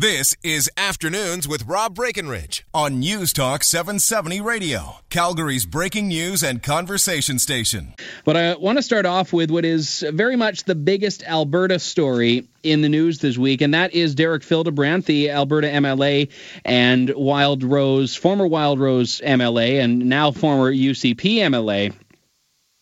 [0.00, 6.62] This is Afternoons with Rob Breckenridge on News Talk 770 Radio, Calgary's breaking news and
[6.62, 7.94] conversation station.
[8.24, 12.46] But I want to start off with what is very much the biggest Alberta story
[12.62, 16.30] in the news this week, and that is Derek Fildebrandt, the Alberta MLA
[16.64, 21.92] and Wild Rose, former Wild Rose MLA and now former UCP MLA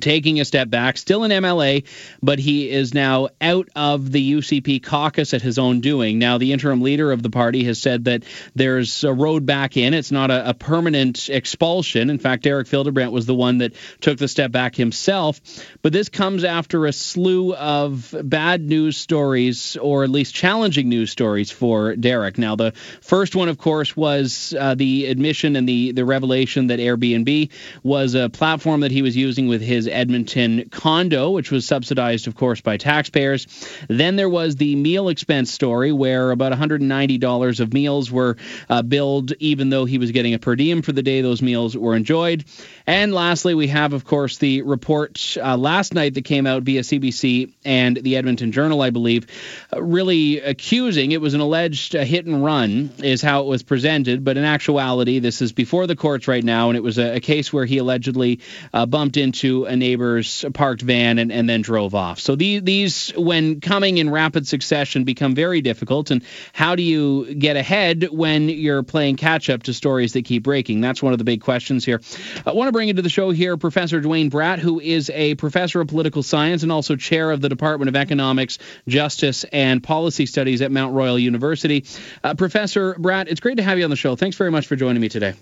[0.00, 1.84] taking a step back, still an MLA,
[2.22, 6.18] but he is now out of the UCP caucus at his own doing.
[6.18, 8.24] Now, the interim leader of the party has said that
[8.54, 9.94] there's a road back in.
[9.94, 12.10] It's not a, a permanent expulsion.
[12.10, 15.40] In fact, Derek Fildebrandt was the one that took the step back himself.
[15.82, 21.10] But this comes after a slew of bad news stories, or at least challenging news
[21.10, 22.38] stories for Derek.
[22.38, 26.78] Now, the first one, of course, was uh, the admission and the, the revelation that
[26.78, 27.50] Airbnb
[27.82, 32.34] was a platform that he was using with his Edmonton condo, which was subsidized, of
[32.34, 33.46] course, by taxpayers.
[33.88, 38.36] Then there was the meal expense story, where about $190 of meals were
[38.68, 41.76] uh, billed, even though he was getting a per diem for the day those meals
[41.76, 42.44] were enjoyed.
[42.86, 46.80] And lastly, we have, of course, the report uh, last night that came out via
[46.80, 49.26] CBC and the Edmonton Journal, I believe,
[49.72, 53.62] uh, really accusing it was an alleged uh, hit and run, is how it was
[53.62, 54.24] presented.
[54.24, 57.20] But in actuality, this is before the courts right now, and it was a, a
[57.20, 58.40] case where he allegedly
[58.72, 62.20] uh, bumped into a neighbor's parked van and, and then drove off.
[62.20, 66.10] So these, these, when coming in rapid succession, become very difficult.
[66.10, 66.22] And
[66.52, 70.80] how do you get ahead when you're playing catch up to stories that keep breaking?
[70.80, 72.00] That's one of the big questions here.
[72.44, 75.80] I want to bring into the show here Professor Duane Bratt, who is a professor
[75.80, 80.62] of political science and also chair of the Department of Economics, Justice, and Policy Studies
[80.62, 81.84] at Mount Royal University.
[82.22, 84.16] Uh, Professor Bratt, it's great to have you on the show.
[84.16, 85.34] Thanks very much for joining me today.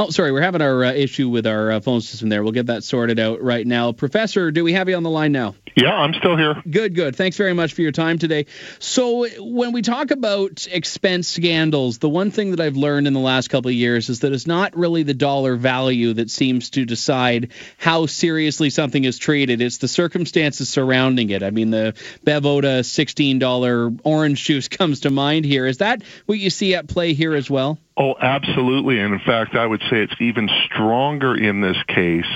[0.00, 2.44] Oh, sorry, we're having our uh, issue with our uh, phone system there.
[2.44, 3.90] We'll get that sorted out right now.
[3.90, 5.56] Professor, do we have you on the line now?
[5.74, 6.62] Yeah, I'm still here.
[6.70, 7.16] Good, good.
[7.16, 8.46] Thanks very much for your time today.
[8.78, 13.18] So, when we talk about expense scandals, the one thing that I've learned in the
[13.18, 16.84] last couple of years is that it's not really the dollar value that seems to
[16.84, 19.60] decide how seriously something is treated.
[19.60, 21.42] It's the circumstances surrounding it.
[21.42, 25.66] I mean, the Bev Oda $16 orange juice comes to mind here.
[25.66, 27.80] Is that what you see at play here as well?
[27.98, 29.00] Oh, absolutely.
[29.00, 32.30] And in fact, I would say it's even stronger in this case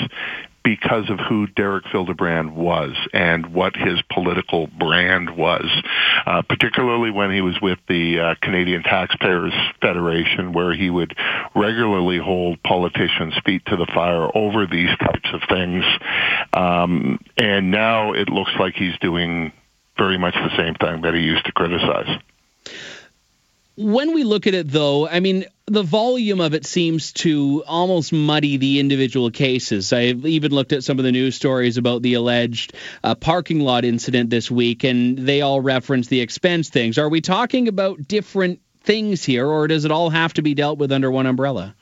[0.65, 5.67] because of who Derek Fildebrandt was and what his political brand was,
[6.27, 11.17] uh, particularly when he was with the uh, Canadian Taxpayers Federation, where he would
[11.55, 15.85] regularly hold politicians' feet to the fire over these types of things.
[16.53, 19.53] Um, and now it looks like he's doing
[19.97, 22.21] very much the same thing that he used to criticize.
[23.77, 28.13] When we look at it, though, I mean, the volume of it seems to almost
[28.13, 29.93] muddy the individual cases.
[29.93, 33.85] I've even looked at some of the news stories about the alleged uh, parking lot
[33.87, 36.99] incident this week, and they all reference the expense things.
[36.99, 40.79] Are we talking about different things here, or does it all have to be dealt
[40.79, 41.75] with under one umbrella?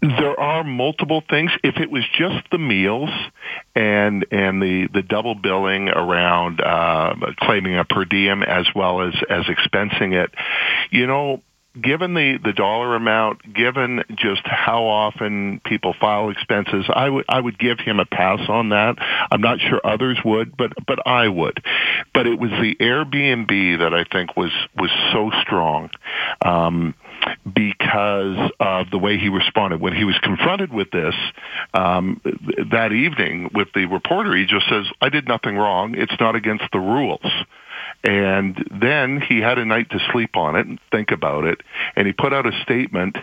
[0.00, 1.50] There are multiple things.
[1.64, 3.10] If it was just the meals
[3.74, 9.14] and and the, the double billing around uh, claiming a per diem as well as
[9.30, 10.30] as expensing it,
[10.90, 11.42] you know,
[11.80, 17.40] given the, the dollar amount, given just how often people file expenses, I would I
[17.40, 18.96] would give him a pass on that.
[19.30, 21.62] I'm not sure others would, but but I would.
[22.14, 25.90] But it was the Airbnb that I think was was so strong.
[26.42, 26.94] Um,
[27.54, 29.80] because of the way he responded.
[29.80, 31.14] When he was confronted with this
[31.74, 32.20] um,
[32.70, 35.94] that evening with the reporter, he just says, I did nothing wrong.
[35.96, 37.24] It's not against the rules.
[38.02, 41.60] And then he had a night to sleep on it and think about it.
[41.94, 43.16] And he put out a statement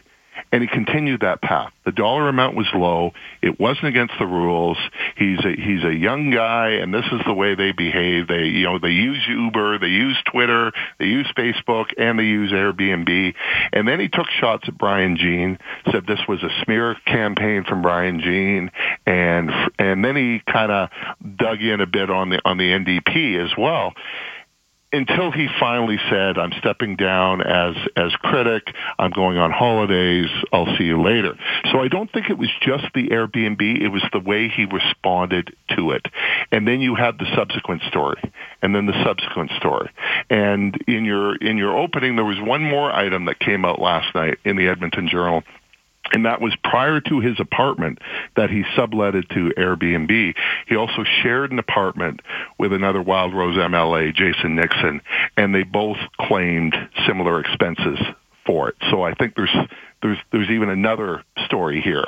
[0.54, 1.74] and he continued that path.
[1.84, 3.14] The dollar amount was low.
[3.42, 4.78] It wasn't against the rules.
[5.18, 8.28] He's a, he's a young guy, and this is the way they behave.
[8.28, 12.52] They, you know, they use Uber, they use Twitter, they use Facebook, and they use
[12.52, 13.34] Airbnb.
[13.74, 15.58] And then he took shots at Brian Jean,
[15.92, 18.70] said this was a smear campaign from Brian Jean,
[19.08, 19.50] and
[19.80, 20.90] and then he kind of
[21.36, 23.94] dug in a bit on the on the NDP as well
[24.94, 28.74] until he finally said, "I'm stepping down as as critic.
[29.00, 30.30] I'm going on holidays.
[30.54, 31.36] I'll see you later."
[31.72, 35.56] So I don't think it was just the Airbnb; it was the way he responded
[35.76, 36.06] to it.
[36.52, 38.22] And then you had the subsequent story,
[38.62, 39.90] and then the subsequent story.
[40.30, 44.14] And in your in your opening, there was one more item that came out last
[44.14, 45.44] night in the Edmonton Journal
[46.14, 48.00] and that was prior to his apartment
[48.36, 50.36] that he subletted to Airbnb.
[50.68, 52.22] He also shared an apartment
[52.58, 55.02] with another Wild Rose MLA, Jason Nixon,
[55.36, 56.76] and they both claimed
[57.08, 58.00] similar expenses
[58.46, 58.76] for it.
[58.92, 59.56] So I think there's
[60.02, 62.06] there's there's even another story here.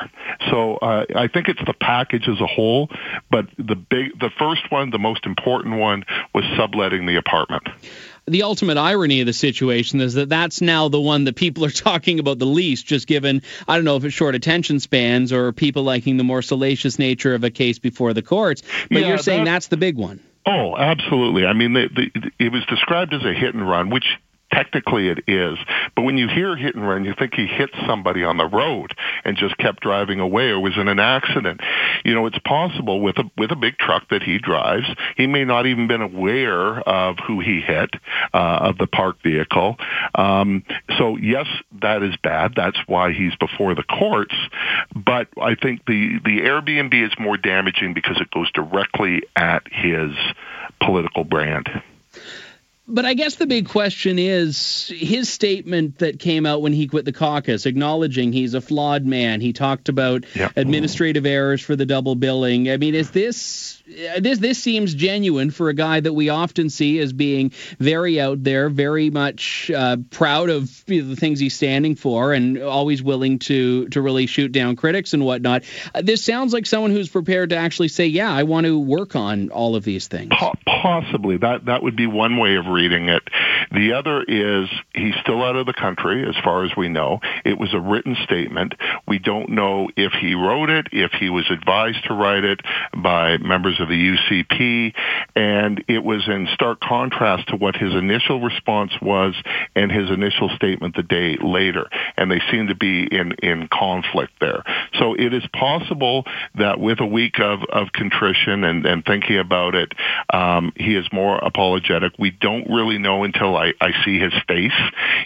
[0.52, 2.90] So uh, I think it's the package as a whole,
[3.31, 6.04] but the big the first one, the most important one,
[6.34, 7.68] was subletting the apartment.
[8.27, 11.69] The ultimate irony of the situation is that that's now the one that people are
[11.72, 15.51] talking about the least, just given, I don't know if it's short attention spans or
[15.51, 18.63] people liking the more salacious nature of a case before the courts.
[18.89, 20.19] But yeah, you're saying that, that's the big one.
[20.45, 21.45] Oh, absolutely.
[21.45, 24.06] I mean, the, the, it was described as a hit and run, which
[24.51, 25.57] technically it is.
[25.95, 28.94] But when you hear hit and run, you think he hit somebody on the road
[29.25, 31.62] and just kept driving away or was in an accident.
[32.04, 34.86] You know, it's possible with a with a big truck that he drives,
[35.18, 37.89] he may not even been aware of who he hit
[38.33, 39.77] uh, of the parked vehicle.
[40.13, 40.63] Um,
[40.98, 41.48] so yes,
[41.81, 42.54] that is bad.
[42.56, 44.36] That's why he's before the courts.
[44.95, 50.12] But I think the the Airbnb is more damaging because it goes directly at his
[50.80, 51.69] political brand.
[52.87, 57.03] But I guess the big question is his statement that came out when he quit
[57.03, 59.41] the caucus, acknowledging he's a flawed man.
[59.41, 60.53] He talked about yep.
[60.55, 62.69] administrative errors for the double billing.
[62.69, 63.81] I mean, is this
[64.19, 68.43] this this seems genuine for a guy that we often see as being very out
[68.43, 73.01] there, very much uh, proud of you know, the things he's standing for, and always
[73.01, 75.63] willing to to really shoot down critics and whatnot.
[75.93, 79.15] Uh, this sounds like someone who's prepared to actually say, "Yeah, I want to work
[79.15, 80.31] on all of these things."
[80.65, 83.24] Possibly that that would be one way of reading it.
[83.75, 87.19] The other is he's still out of the country, as far as we know.
[87.44, 88.74] It was a written statement.
[89.06, 92.62] We don't know if he wrote it, if he was advised to write it
[92.95, 94.94] by members of the UCP,
[95.36, 99.36] and it was in stark contrast to what his initial response was
[99.75, 104.31] and his initial statement the day later, and they seem to be in, in conflict
[104.39, 104.63] there.
[105.00, 106.24] So it is possible
[106.57, 109.92] that with a week of, of contrition and, and thinking about it,
[110.31, 112.13] um, he is more apologetic.
[112.18, 114.79] We don't really know until I, I see his face,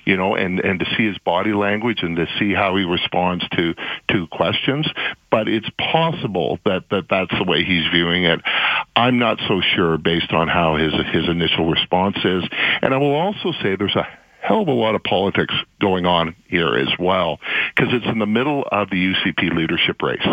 [0.05, 3.47] you know, and, and to see his body language and to see how he responds
[3.49, 3.73] to,
[4.11, 4.87] to questions.
[5.31, 8.41] But it's possible that, that that's the way he's viewing it.
[8.95, 12.43] I'm not so sure based on how his his initial response is.
[12.81, 14.07] And I will also say there's a
[14.41, 17.39] hell of a lot of politics going on here as well
[17.75, 20.27] because it's in the middle of the UCP leadership race.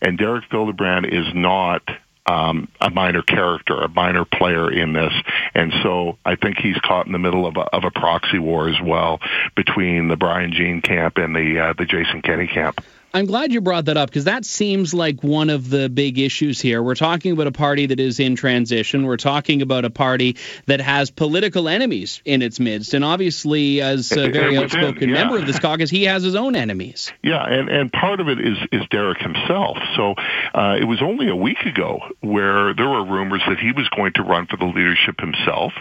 [0.00, 1.82] And Derek Fildebrandt is not
[2.30, 5.12] um, a minor character, a minor player in this,
[5.54, 8.68] and so I think he's caught in the middle of a, of a proxy war
[8.68, 9.20] as well
[9.56, 12.80] between the Brian Jean camp and the uh, the Jason Kenney camp.
[13.12, 16.60] I'm glad you brought that up because that seems like one of the big issues
[16.60, 16.80] here.
[16.80, 19.04] We're talking about a party that is in transition.
[19.04, 20.36] We're talking about a party
[20.66, 22.94] that has political enemies in its midst.
[22.94, 25.14] And obviously, as a very outspoken yeah.
[25.14, 27.12] member of this caucus, he has his own enemies.
[27.22, 29.76] Yeah, and, and part of it is, is Derek himself.
[29.96, 30.14] So
[30.54, 34.12] uh, it was only a week ago where there were rumors that he was going
[34.14, 35.72] to run for the leadership himself.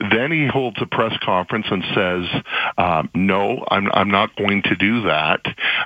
[0.00, 2.42] Then he holds a press conference and says,
[2.76, 5.40] um, no, I'm, I'm not going to do that.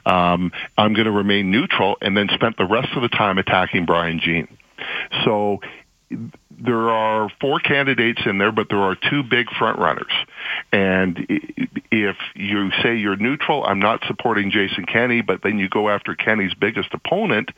[0.05, 3.87] Um, I'm going to remain neutral, and then spent the rest of the time attacking
[3.87, 4.49] Brian Jean.
[5.25, 5.61] So
[6.61, 10.13] there are four candidates in there, but there are two big front runners.
[10.73, 11.25] And
[11.91, 16.15] if you say you're neutral, I'm not supporting Jason Kenney, but then you go after
[16.15, 17.51] Kenney's biggest opponent,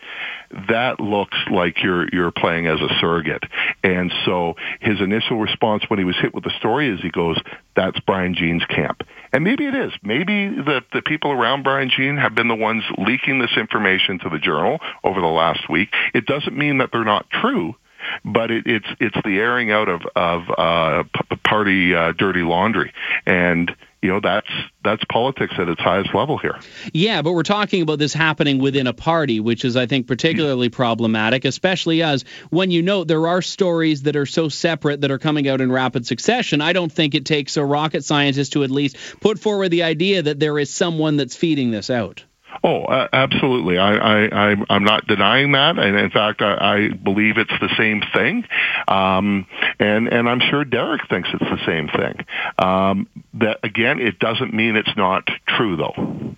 [0.69, 3.45] that looks like you're you're playing as a surrogate.
[3.83, 7.41] And so his initial response when he was hit with the story is he goes,
[7.75, 9.93] "That's Brian Jean's camp." And maybe it is.
[10.03, 14.29] Maybe the the people around Brian Jean have been the ones leaking this information to
[14.29, 15.89] the journal over the last week.
[16.13, 17.77] It doesn't mean that they're not true
[18.25, 21.05] but it, it's it's the airing out of of uh,
[21.45, 22.93] party uh, dirty laundry,
[23.27, 24.49] and you know that's
[24.83, 26.59] that's politics at its highest level here.
[26.93, 30.69] Yeah, but we're talking about this happening within a party, which is I think particularly
[30.69, 35.19] problematic, especially as when you note there are stories that are so separate that are
[35.19, 36.61] coming out in rapid succession.
[36.61, 40.23] I don't think it takes a rocket scientist to at least put forward the idea
[40.23, 42.25] that there is someone that's feeding this out.
[42.63, 43.79] Oh, uh, absolutely.
[43.79, 47.75] I, I, I, am not denying that, and in fact, I, I believe it's the
[47.79, 48.45] same thing.
[48.87, 49.47] Um,
[49.79, 52.27] and and I'm sure Derek thinks it's the same thing.
[52.59, 56.37] Um, that again, it doesn't mean it's not true, though.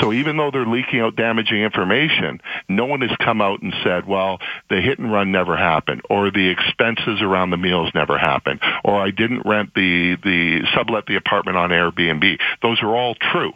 [0.00, 4.06] So even though they're leaking out damaging information, no one has come out and said,
[4.06, 4.38] well,
[4.70, 9.00] the hit and run never happened, or the expenses around the meals never happened, or
[9.00, 12.38] I didn't rent the, the sublet the apartment on Airbnb.
[12.62, 13.52] Those are all true.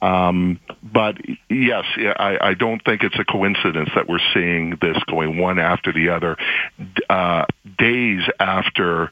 [0.00, 1.16] Um, but
[1.48, 5.92] yes, I, I don't think it's a coincidence that we're seeing this going one after
[5.92, 6.36] the other
[7.10, 7.44] uh,
[7.78, 9.10] days after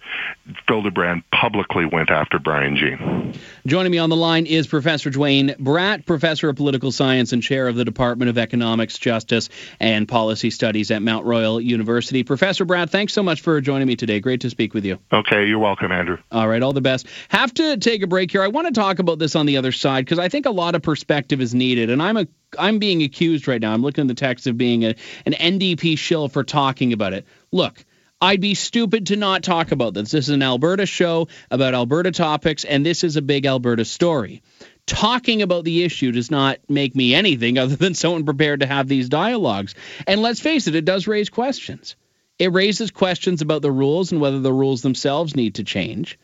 [0.69, 3.35] Fildebrandt publicly went after Brian Jean.
[3.67, 7.69] Joining me on the line is Professor Duane Bratt, Professor of Political Science and Chair
[7.69, 9.49] of the Department of Economics, Justice,
[9.81, 12.23] and Policy Studies at Mount Royal University.
[12.23, 14.21] Professor Bratt, thanks so much for joining me today.
[14.21, 14.99] Great to speak with you.
[15.13, 16.19] Okay, you're welcome, Andrew.
[16.31, 17.07] All right, all the best.
[17.29, 18.43] Have to take a break here.
[18.43, 20.75] I want to talk about this on the other side because I think a lot
[20.75, 22.27] of perspective is needed, and I'm a
[22.59, 23.73] I'm being accused right now.
[23.73, 24.95] I'm looking at the text of being a,
[25.25, 27.27] an NDP shill for talking about it.
[27.53, 27.85] Look,
[28.21, 30.11] I'd be stupid to not talk about this.
[30.11, 34.43] This is an Alberta show about Alberta topics, and this is a big Alberta story.
[34.87, 38.89] Talking about the issue does not make me anything other than someone prepared to have
[38.89, 39.75] these dialogues.
[40.07, 41.95] And let's face it, it does raise questions.
[42.39, 46.19] It raises questions about the rules and whether the rules themselves need to change.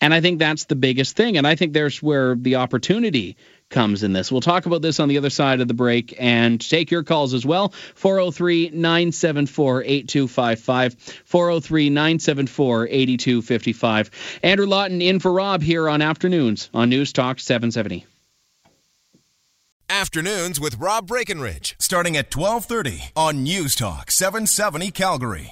[0.00, 1.38] And I think that's the biggest thing.
[1.38, 3.36] And I think there's where the opportunity
[3.68, 4.30] comes in this.
[4.30, 7.34] We'll talk about this on the other side of the break and take your calls
[7.34, 7.70] as well.
[7.94, 10.94] 403 974 8255.
[11.24, 14.10] 403 974 8255.
[14.42, 18.06] Andrew Lawton in for Rob here on Afternoons on News Talk 770.
[19.88, 25.44] Afternoons with Rob Breckenridge, starting at 1230 on News Talk 770 Calgary.